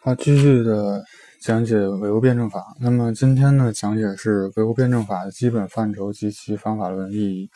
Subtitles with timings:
[0.00, 1.04] 好，继续的
[1.40, 2.64] 讲解唯物辩证法。
[2.78, 7.50] 那么今天呢，讲解是唯物辩证法的基本范畴及其方法论意义。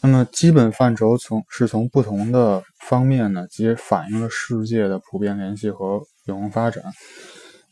[0.00, 6.82] 那么基本范畴从是从不同的方面呢，即反映了世界的普遍联系和永恒发展。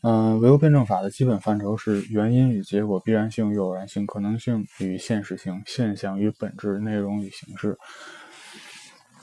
[0.03, 7.75] 嗯，唯物辩证法的基本范畴是原因与结果、必然性与偶然性、可能性与现实性、现象与本质、内容与形式。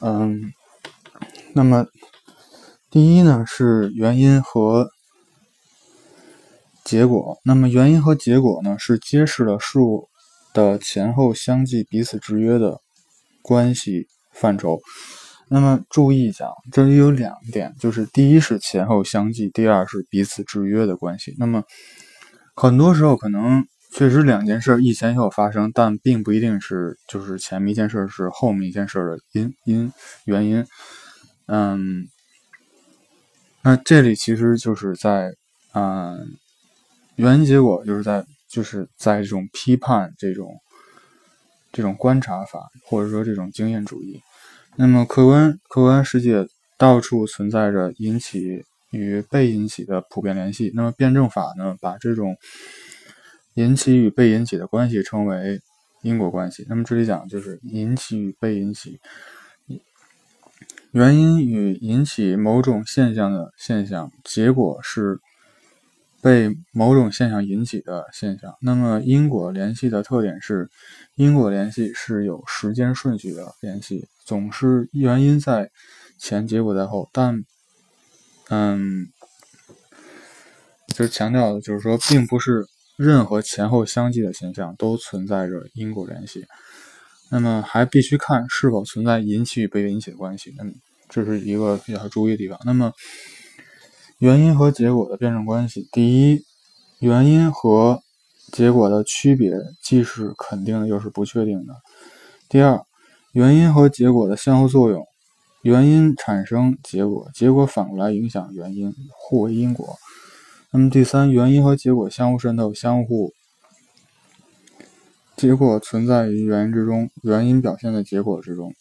[0.00, 0.52] 嗯，
[1.54, 1.86] 那么
[2.90, 4.90] 第一呢是原因和
[6.84, 7.38] 结果。
[7.44, 10.08] 那么原因和结果呢是揭示了事物
[10.54, 12.80] 的前后相继、彼此制约的
[13.42, 14.80] 关系范畴。
[15.50, 21.34] 那么注意讲，这里有两点，就是第一是前后相继，第二是彼此制约的关系。
[21.38, 21.62] 那么
[22.54, 29.92] 很多时候可能确实两件事一前一后发生，但并不一定是就是前面一件事是后面一件事的因因
[30.24, 30.66] 原因。
[31.46, 32.08] 嗯，
[33.68, 35.34] 那这里其实就是在
[35.74, 36.38] 嗯
[37.16, 40.58] 原因结果就是在就是在这种批判这种
[41.70, 44.22] 这种观察法，或者说这种经验主义。
[44.76, 50.72] 那么，客观客观世界到处存在着引起与被引起的普遍联系。
[50.74, 52.38] 那么，辩证法呢，把这种
[53.52, 55.60] 引起与被引起的关系称为
[56.00, 56.64] 因果关系。
[56.70, 58.98] 那么，这里讲就是引起与被引起，
[60.98, 65.20] 原因与引起某种现象的现象，结果是
[66.20, 68.52] 被某种现象引起的现象。
[68.60, 70.68] 那么，因果联系的特点是，
[71.14, 74.08] 因果联系是有时间顺序的联系。
[74.24, 75.70] 总是原因在
[76.18, 77.44] 前，结果在后，但，
[78.48, 79.06] 嗯，
[80.88, 86.44] 就是强调的就是说，并不是任何前后相继的现象都存在着因果联系。
[87.30, 90.52] 那么还必须看是否存在引起与被引起的关系。
[90.58, 90.74] 嗯，
[91.08, 92.58] 这是一个比较注意的地方。
[92.64, 92.92] 那么，
[94.18, 96.44] 原因和结果的辩证关系，第一，
[96.98, 98.00] 原因和
[98.52, 99.52] 结果的区别
[99.82, 101.74] 既是肯定的，又是不确定的。
[102.48, 102.80] 第二。
[103.32, 105.06] 原因和结果的相互作用，
[105.60, 109.96] 原因产生结果，结果反过来影响原因，互为因果。
[110.72, 113.32] 那么第三，原因和结果相互渗透，相互，
[115.36, 118.74] 结果存在于原因之中，原因表现在结果之中。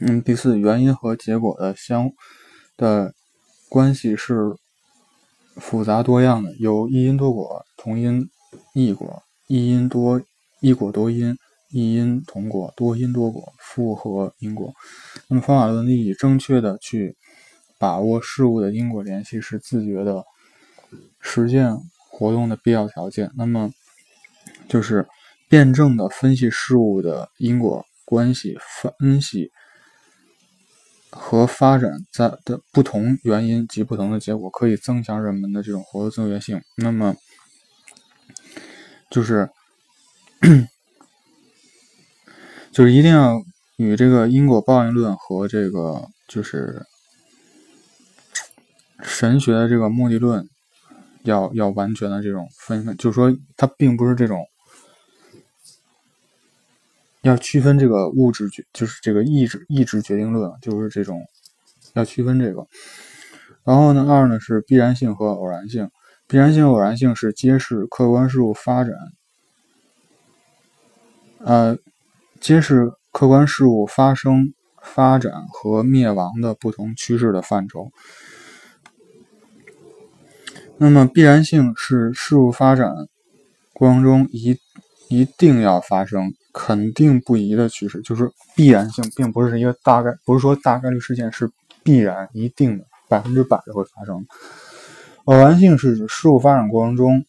[0.00, 2.10] 嗯，第四，原因和结果的相
[2.76, 3.14] 的
[3.68, 4.56] 关系是
[5.56, 8.28] 复杂多样的，有一因多果，同因
[8.74, 10.20] 异果，一因多
[10.60, 11.36] 一果多因。
[11.74, 14.74] 一因同果，多因多果，复合因果。
[15.26, 17.16] 那么方法论的意义，正确的去
[17.78, 20.22] 把握事物的因果联系是自觉的
[21.18, 21.74] 实践
[22.10, 23.30] 活动的必要条件。
[23.38, 23.70] 那么
[24.68, 25.08] 就是
[25.48, 28.58] 辩证的分析事物的因果关系，
[28.98, 29.50] 分析
[31.12, 36.60] 和发展在的不同原因及不同的结果，可以增强人们的这种活动自觉性。
[36.76, 37.14] 那么
[39.08, 39.48] 就是。
[42.72, 43.40] 就是一定要
[43.76, 46.82] 与这个因果报应论和这个就是
[49.02, 50.48] 神学的这个目的论
[51.22, 54.44] 要要完全的这种分分，就是说它并不是这种
[57.22, 61.20] 要区分这个物质决，就是这个意志意志决定论，就是这种
[61.94, 62.66] 要区分这个。
[63.64, 65.90] 然后呢，二呢是必然性和偶然性，
[66.28, 68.94] 必然性偶然性是揭示客观事物发展，
[71.38, 71.78] 呃。
[72.40, 74.52] 揭示客观事物发生、
[74.82, 77.92] 发展和灭亡的不同趋势的范畴。
[80.76, 82.92] 那么，必然性是事物发展
[83.72, 84.58] 过程中一
[85.08, 91.50] 一定要发生、肯定不移的趋势，就是必然性，并不是一个大概，不是说大概率事件是
[91.82, 94.26] 必然、一定的、百分之百的会发生。
[95.24, 97.24] 偶然性是指事物发展过程中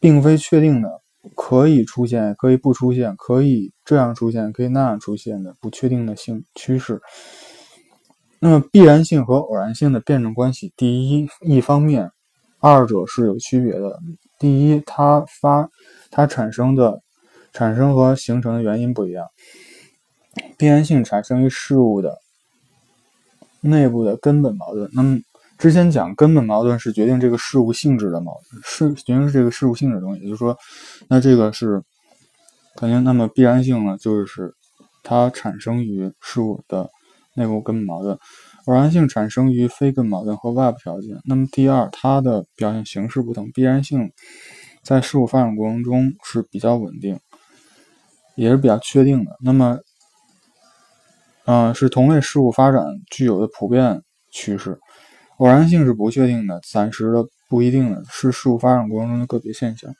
[0.00, 0.88] 并非确定的。
[1.34, 7.00] 可以出现，可以不出现，可以这样出现，可以那样出现的不确定的性趋势。
[8.38, 12.12] 那么必然性和偶然性的辩证关系，第一，一方面，
[12.60, 13.98] 二者是有区别的。
[14.38, 15.68] 第一，它发
[16.12, 17.02] 它产生的
[17.56, 19.26] 产生和形成的原因不一样。
[20.58, 22.18] 必然性产生于事物的
[23.62, 24.90] 内部的根本矛盾。
[24.92, 25.18] 那么
[25.56, 30.54] 之前讲根本矛盾是决定这个事物性质的矛盾，是决定这个事物性质的东西，也就是说，
[31.08, 31.82] 那这个是
[32.76, 33.02] 肯定。
[33.02, 34.54] 那么必然性呢，就是
[35.02, 36.90] 它产生于事物的
[37.34, 38.18] 内部根本矛盾；
[38.66, 41.16] 偶然性产生于非根矛盾和外部条件。
[41.24, 43.50] 那么第二，它的表现形式不同。
[43.54, 44.12] 必然性
[44.82, 47.18] 在事物发展过程中是比较稳定，
[48.36, 49.36] 也是比较确定的。
[49.40, 49.78] 那么，
[51.46, 54.78] 嗯，是同类事物发展具有的普遍趋势。
[55.38, 59.92] 偶然性是不确定的、暂时的、不一定的，是事物发展过程中的个别现象。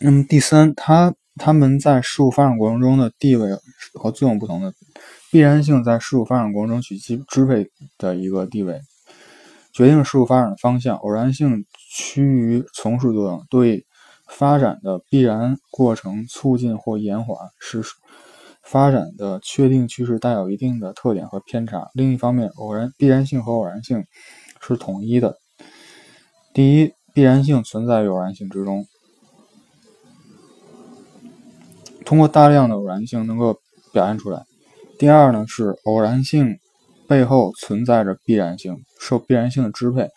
[0.00, 3.50] 那么第三，它它们在事物发展过程中的地位
[3.94, 4.72] 和作用不同的
[5.30, 8.80] 必然性，在事物发展过程中起其支配的一个地位，
[9.72, 10.96] 决定事物发展的方向。
[10.96, 13.84] 偶然性趋于从属作用，对
[14.28, 17.82] 发展的必然过程促进或延缓，是。
[18.68, 21.88] 发展的确定趋势带有一定的特点和偏差。
[21.94, 24.02] 另一方面，偶然必然性和偶然性
[24.60, 25.36] 是统一的。
[26.52, 28.84] 第一，必然性存在于偶然性之中，
[32.04, 33.56] 通过大量的偶然性能够
[33.92, 34.44] 表现出来。
[34.98, 36.58] 第二呢，是偶然性
[37.06, 40.08] 背后存在着必然性，受必然性的支配。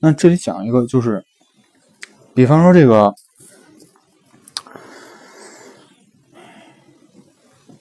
[0.00, 1.22] 那这里讲一个，就是
[2.34, 3.14] 比方说这个。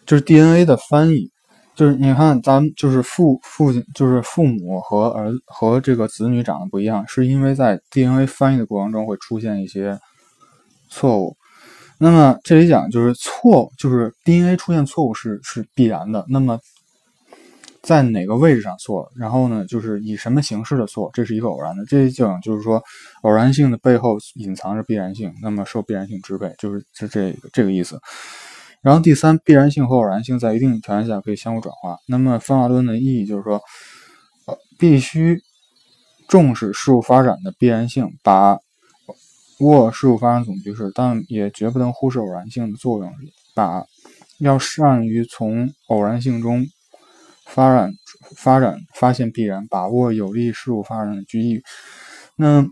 [0.06, 1.30] 就是 DNA 的翻译，
[1.75, 10.00] 就是你看，咱们就是父父亲，就是父母和儿和这个子女长得不一样，是因为在 DNA 翻译的过程中会出现一些
[10.90, 11.36] 错误。
[11.98, 16.25] 那么这里讲就是错，就是 DNA 出现错误是是必然的。
[16.28, 16.60] 那么
[17.81, 19.10] 在哪个位置上错？
[19.16, 21.10] 然后呢，就是以什么形式的错？
[21.13, 21.86] 这是一个偶然的。
[21.86, 22.84] 这一讲就是说，
[23.22, 28.00] 偶然性的背后隐藏着必然性，那么受必然性支配，就是是这个这个意思。
[28.85, 31.97] 然后第三，必然性和偶然性在一定条件下可以相互转化。
[32.07, 33.59] 那么方法论的意义就是说，
[34.45, 35.41] 呃，必须
[36.27, 38.59] 重视事物发展的必然性，把
[39.59, 43.11] 握事物发展总趋势，但也绝不能忽视偶然性的作用。
[43.55, 43.83] 把
[44.37, 46.67] 要善于从偶然性中
[47.47, 47.91] 发展、
[48.37, 51.63] 发展、发现必然，把握有利事物发展的机遇。
[52.35, 52.67] 那。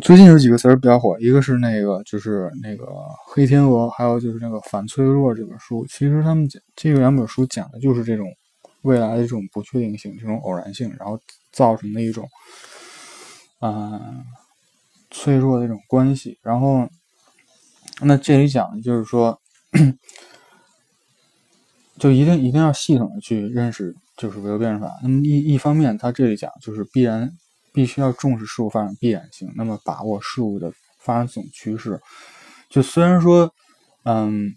[0.00, 2.86] 最近有几个词儿比较火，一个是那个就是那个
[3.26, 5.84] 黑天鹅，还有就是那个反脆弱这本书。
[5.86, 8.26] 其实他们讲这个两本书讲的就是这种
[8.80, 11.20] 未来的这种不确定性、这种偶然性，然后
[11.52, 12.26] 造成的一种
[13.58, 14.24] 啊
[15.10, 16.38] 脆弱的一种关系。
[16.42, 16.88] 然后
[18.00, 19.38] 那这里讲的就是说，
[22.00, 24.90] 就一定一定要系统的去认识就是唯物辩证法。
[25.02, 27.30] 那么一一方面，它这里讲就是必然。
[27.74, 32.00] 必须要重视事物发展必然性，那么把握事物的发展总趋势。
[32.70, 33.52] 就虽然说，
[34.04, 34.56] 嗯，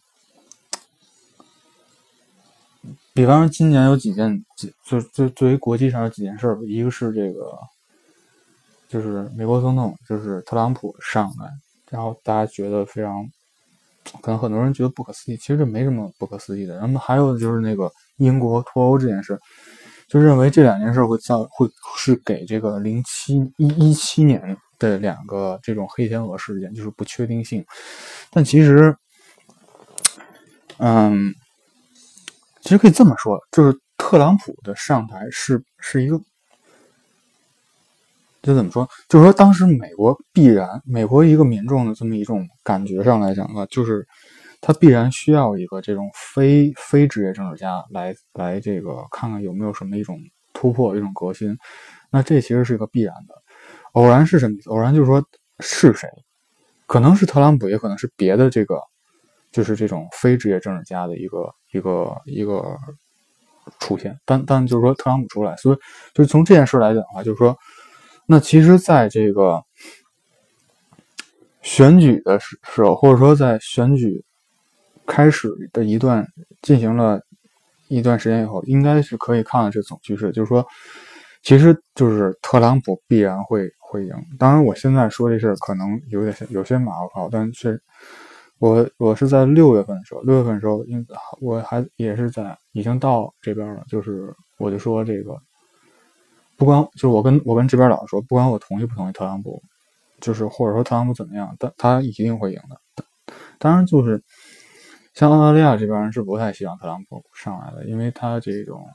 [3.15, 4.45] 比方说今年有几件，
[4.85, 7.57] 就就作为国际上有几件事儿，一个是这个，
[8.87, 11.49] 就是美国总统就是特朗普上来，
[11.89, 13.27] 然后大家觉得非常，
[14.21, 16.77] 可能很多人觉得不可思议，其实这没什么不可思议的。
[16.77, 19.39] 然后还有就是那个英国脱欧这件事。
[20.07, 27.65] 就认为这两件事会造会是给这个零七一一七年的两个这种黑天鹅事件，就是不确定性。
[28.31, 28.95] 但其实，
[30.77, 31.33] 嗯，
[32.61, 36.17] 其实可以这么说，就是特朗普的上台是是一个，
[38.41, 38.87] 就怎么说？
[39.09, 44.07] 就是说当时美国必然，美国一个民众的这么一种感觉上来讲啊，就是。
[44.59, 50.19] 他必然需要一个这种非非职业政治家来来这个看看有没有什么一种
[50.51, 51.57] 突破一种革新，
[52.11, 53.35] 那这其实是一个必然的。
[53.93, 54.69] 偶然是什么意思？
[54.69, 55.23] 偶然就是说
[55.59, 56.09] 是谁，
[56.85, 58.81] 可能是特朗普，也可能是别的这个，
[59.51, 62.77] 就是这种非职业政治家的一个一个一个
[63.79, 64.19] 出现。
[64.25, 65.77] 但但就是说特朗普出来，所以
[66.13, 67.57] 就是从这件事来讲的话，就是说，
[68.25, 69.63] 那其实在这个
[71.61, 74.23] 选举的时时候，或者说在选举。
[75.07, 76.27] 开始的一段
[76.61, 77.19] 进行了
[77.87, 80.63] 一段时间以后，应该是可以看到这总趋势，就是说，
[81.41, 84.13] 其实就是特朗普必然会会赢。
[84.37, 87.81] 当然，我现在说这事可能有点有些马后炮，但是，
[88.59, 91.03] 我我是在六月份的时候，六月份的时候，因
[91.39, 95.37] 我还也是在已经到这边了，就是我就说这个，
[96.57, 99.63] 不管就是我跟我跟这边老师说，不管我同意不同意特朗普，
[100.19, 103.05] 就是或者说特朗普怎么样，但他一定会赢的。
[103.57, 104.21] 当然就是。
[105.17, 108.85] 像澳大利亚这边是不太希望特朗普上来的，因为他这种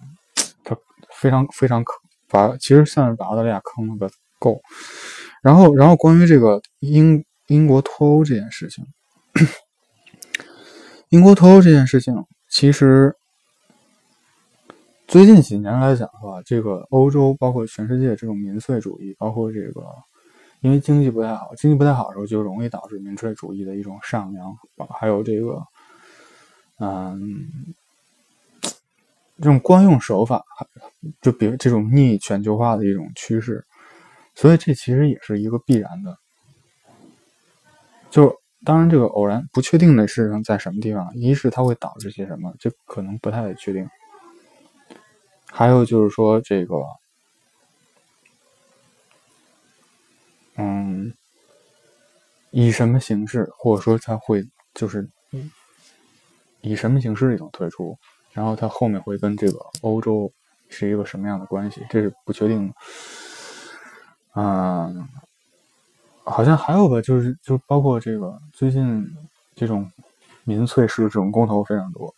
[0.62, 0.76] 他
[1.11, 1.97] 非常非常坑，
[2.29, 4.61] 把其实算是把澳大利亚坑了个够。
[5.43, 8.87] 然后，然后关于这个英英国脱欧这件事情，
[11.09, 12.14] 英国脱欧这件事情，
[12.49, 13.12] 其实
[15.09, 19.85] 最近几年来讲的话，这个欧洲包括全世界这种民粹主义，包括这个
[20.61, 24.57] 因为经济不太好，经济不太好的时候就容易导致民粹主义的一种上扬，
[24.88, 25.61] 还有这个。
[26.84, 27.48] 嗯
[29.36, 30.44] 这种惯用手法
[31.20, 33.64] 就比如这种逆全球化的一种趋势
[34.34, 36.18] 所以这其实也是一个必然的。
[38.10, 43.88] 就当然这个偶然不确定的事情在什么地方一是它会导致些什么这可能不太确定。
[45.46, 46.76] 还有就是说这个
[50.56, 51.12] 嗯
[52.50, 55.08] 以什么形式或者说它会就是
[56.62, 57.97] 以什么形式一种退出，
[58.33, 60.33] 然后它后面会跟这个欧洲
[60.69, 62.75] 是一个什么样的关系，这是不确定的。
[64.35, 65.07] 嗯，
[66.25, 69.07] 好像还有个就是就包括这个最近
[69.54, 69.90] 这种
[70.45, 72.14] 民粹式这种公投非常多。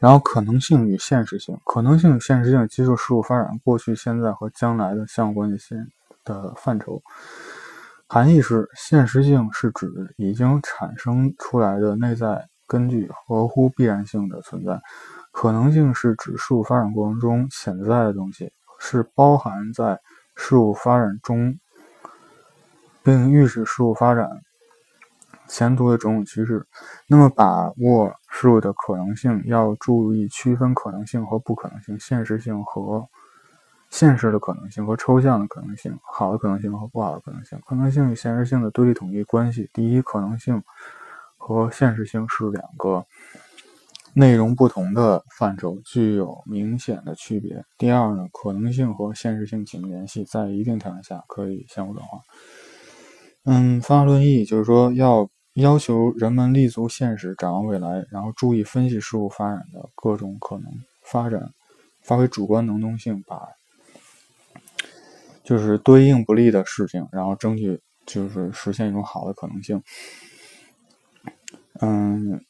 [0.00, 5.76] 然后可能性与现实性，可能性与现实性，接受事物发展过去、现在和将来的相关性
[6.24, 7.02] 的范畴。
[8.06, 14.74] 含义是：现实性是指已经产生出来的内在根据合乎必然性的存在；
[15.32, 19.98] 可能性是指事物发展过程中潜在的东西，是包含在
[20.36, 21.58] 事物发展中，
[23.02, 24.28] 并预示事物发展。
[25.50, 26.66] 前途的种种趋势，
[27.06, 33.08] 那么把握事物的可能性，要注意区分可能性和不可能性，现实性和
[33.88, 39.70] 现实的可能性和抽象的可能性，好的可能性和不好的可能性，可能性与现实性的对立统一关系。
[39.72, 40.62] 第一，可能性
[41.48, 43.06] 和现实性是两个
[44.12, 47.64] 内容不同的范畴，具有明显的区别。
[47.78, 52.20] 第二呢，可能性和现实性紧密联系，在一定条件下可以相互转化。
[53.44, 55.28] 嗯，方法论意就是说要。
[55.54, 60.66] 要求人们立足现实，展望未来，然后注意分析事物发展的各种可能
[61.02, 61.52] 发展，
[62.04, 63.40] 发挥主观能动性，把
[65.42, 69.82] 就是对应不利的事情，然后争取就是实现一种好的可能性。
[71.80, 72.40] 嗯。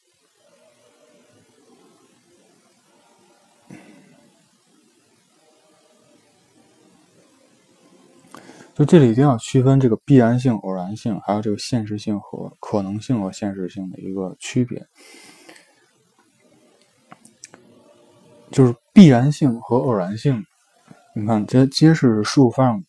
[8.75, 14.87] 就这里一定要区分这个必然性、偶然性，还有这个现实性和可能性和现实性的一个区别。
[18.51, 20.45] 就是必然性和偶然性，
[21.13, 22.83] 你看，这揭示事物发展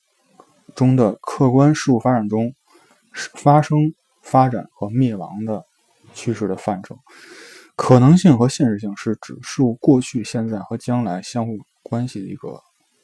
[0.76, 2.54] 中的客观事物发展中
[3.12, 3.92] 发生、
[4.22, 5.66] 发展和灭亡的
[6.14, 6.98] 趋势的范畴。
[7.76, 12.60] 可能性和现实性是指事物过去、现在和将来相互关系的一个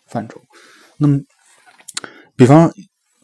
[0.07, 0.41] 范畴。
[0.99, 1.21] 那么。
[2.39, 2.71] 比方，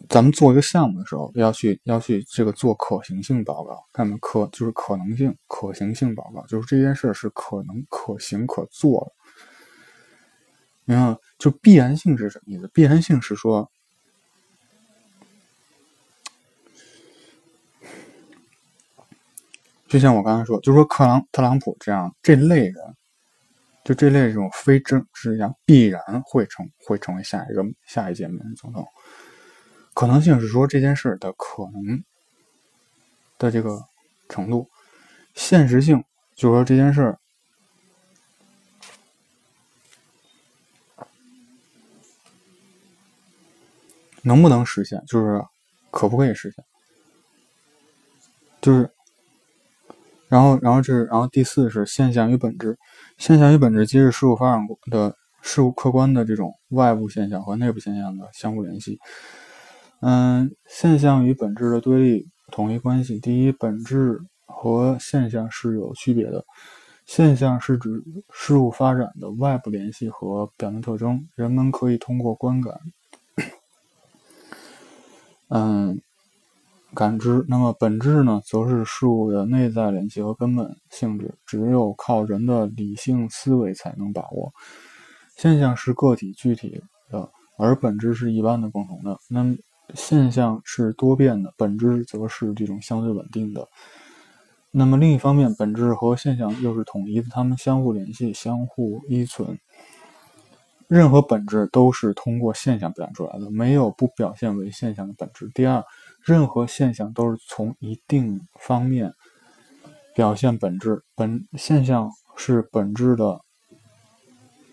[0.09, 9.13] 咱们做一个项目的时候，要去要去这个做可行性报告，看没可就是可能性可行性报告，就是这件事是可能可行可做的。
[10.87, 12.67] 你看，就必然性是什么意思？
[12.73, 13.71] 必然性是说，
[19.93, 22.77] 就像我刚才说，就说克朗特朗普这样这类人，
[23.85, 28.89] 就这类这种非政治家，必然会成会成为下一个下一届美国总统。
[29.93, 32.03] 可能性是说这件事的可能
[33.37, 33.85] 的这个
[34.31, 34.67] 程度，
[35.35, 36.03] 现实性
[36.35, 37.15] 就是说这件事
[44.23, 45.45] 能不能实现，就是
[45.91, 46.65] 可不可以实现，
[48.63, 48.91] 就是，
[50.33, 52.79] 然后，然后这是，然后第四是现象与本质，
[53.19, 58.99] 现象与本质皆是事物发展的事物客观的这种外部现象和内部现象的相互联系。
[60.01, 63.21] 嗯，现象与本质的对立统一关系。
[63.21, 66.43] 第一，本质和现象是有区别的。
[67.05, 72.81] 现象是指事物发展的外部联系和表现特征，人们可以通过观感，
[75.51, 76.01] 嗯，
[76.95, 77.45] 感知。
[77.49, 84.53] 那么本质呢，则是事物的内在联系和根本性质，只有靠人的理性思维才能把握。
[85.37, 89.19] 现象是个体具体的，而本质是一般的共同的。
[89.29, 89.57] 那么。
[89.95, 93.69] 现象是多变的，本质则是这种相对稳定的。
[94.71, 99.59] 那么另一方面，本质和现象又是统一的，它们相互联系、相互依存。
[100.89, 105.51] 任何本质都是通过现象表现出来的，没有不表现为现象的本质。
[105.53, 105.85] 第二，
[106.25, 109.13] 任何现象都是从一定方面
[110.15, 113.41] 表现本质，本现象是本质的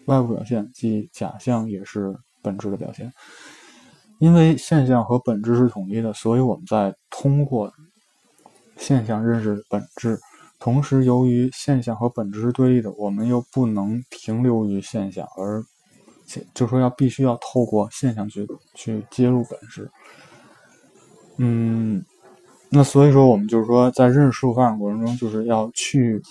[0.05, 3.11] 外部表现，即假象也是本质的表现。
[4.19, 7.71] 因为现象和本质是统一的，所以我们在通过
[8.75, 10.19] 现象认识本质。
[10.59, 15.63] 同时，由于现象和本质是对立的，我们又不能停留于现象，而
[16.27, 19.89] 且就说要必须要透过现象去去揭露本质。
[21.41, 22.03] 嗯，
[22.69, 26.21] 那所以说，我们就是说，在认识事物发展过程中，就是要去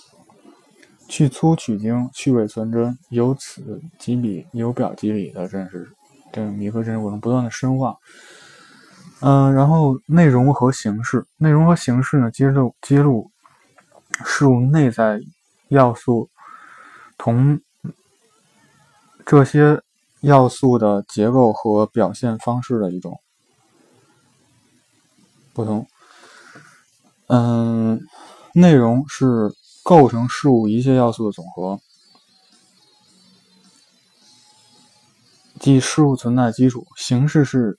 [1.07, 5.89] 去粗取精，去伪存真，由此及彼，由表及里的认识。
[6.31, 7.97] 这个弥合认识过程不断的深化，
[9.21, 13.31] 嗯，然后内容和形式，内容和形式呢，揭露揭露
[14.23, 15.19] 事物内在
[15.69, 16.29] 要素
[17.17, 17.59] 同
[19.25, 19.81] 这些
[20.21, 23.19] 要素的结构和表现方式的一种
[25.53, 25.87] 不同。
[27.27, 27.99] 嗯，
[28.53, 29.51] 内容是
[29.83, 31.79] 构成事物一切要素的总和，
[35.59, 36.85] 即事物存在基础。
[36.97, 37.77] 形式是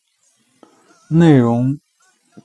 [1.08, 1.78] 内容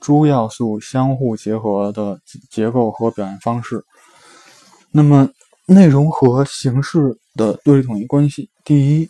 [0.00, 3.84] 诸要素相互结合的结构和表现方式。
[4.90, 5.28] 那么，
[5.66, 9.08] 内容和形式的对立统一关系，第一。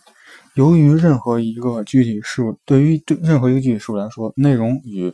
[0.55, 5.13] 由于任何一个具体事物，对于对任何一个具体事物来说，内容与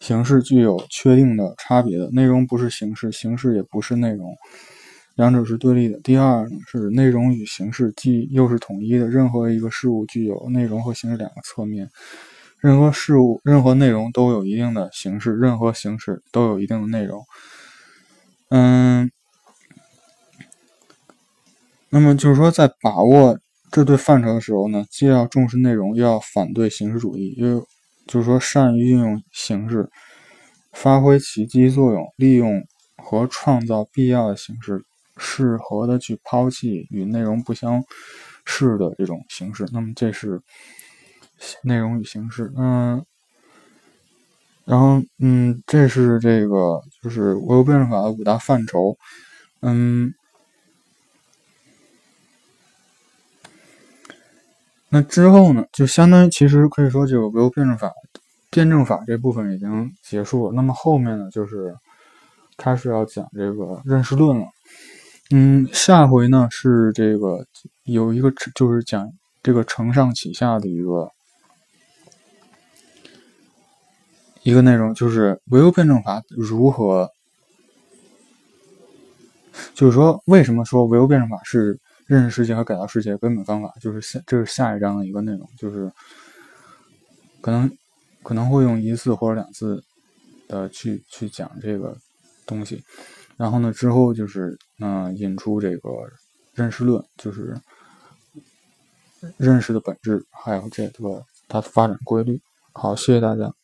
[0.00, 2.10] 形式具有确定的差别的。
[2.10, 4.34] 内容不是形式，形式也不是内容，
[5.14, 5.98] 两者是对立的。
[6.00, 9.08] 第二是内容与形式既又是统一的。
[9.08, 11.88] 任何一个事物具有内容和形式两个侧面。
[12.60, 17.24] 任何事物、任何内容都有一定的形式，任何形式都有一定的内容。
[18.50, 19.10] 嗯，
[21.90, 23.38] 那么就是说，在把握。
[23.70, 27.66] 这对范畴的时候呢，既要重视内容，又要反对形式主义，又
[28.06, 29.88] 就是说善于运用形式，
[30.72, 32.62] 发挥其积极作用，利用
[32.96, 34.84] 和创造必要的形式，
[35.16, 37.82] 适合的去抛弃与内容不相
[38.44, 39.66] 适的这种形式。
[39.72, 40.40] 那么这是
[41.62, 43.04] 内容与形式，嗯，
[44.64, 48.96] 然后嗯，这是这个就是唯物辩证法的五大范畴，
[49.60, 50.14] 嗯。
[54.94, 57.92] 那之后呢，就相当于其实可以说，这个唯物辩证法、
[58.48, 60.52] 辩证法这部分已经结束了。
[60.54, 61.74] 那么后面呢，就是
[62.56, 64.46] 开始要讲这个认识论了。
[65.32, 67.44] 嗯，下回呢是这个
[67.82, 69.10] 有一个就是讲
[69.42, 71.10] 这个承上启下的一个
[74.44, 77.10] 一个内容，就是唯物辩证法如何，
[79.74, 81.80] 就是说为什么说唯物辩证法是。
[82.06, 85.90] 认识世界和改造世界的根本方法，就是下这是下一章的一个内容，就是
[87.40, 87.70] 可能
[88.22, 89.82] 可能会用一次或者两次
[90.48, 91.96] 的去去讲这个
[92.46, 92.82] 东西，
[93.36, 95.90] 然后呢之后就是嗯引出这个
[96.52, 97.58] 认识论，就是
[99.38, 102.40] 认识的本质，还有这个它的发展规律。
[102.72, 103.54] 好，谢谢大家。